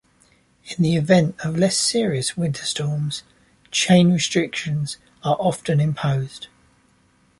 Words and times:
In 0.65 0.81
the 0.81 0.95
event 0.95 1.35
of 1.45 1.55
less 1.59 1.77
serious 1.77 2.35
winter 2.35 2.65
storms, 2.65 3.21
chain 3.69 4.11
restrictions 4.11 4.97
are 5.23 5.37
often 5.39 5.79
imposed. 5.79 6.47